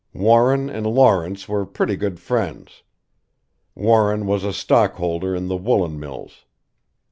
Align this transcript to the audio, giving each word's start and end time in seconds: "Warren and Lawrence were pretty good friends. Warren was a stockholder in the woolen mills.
"Warren 0.15 0.67
and 0.67 0.87
Lawrence 0.87 1.47
were 1.47 1.63
pretty 1.63 1.95
good 1.95 2.19
friends. 2.19 2.81
Warren 3.75 4.25
was 4.25 4.43
a 4.43 4.51
stockholder 4.51 5.35
in 5.35 5.47
the 5.47 5.57
woolen 5.57 5.99
mills. 5.99 6.45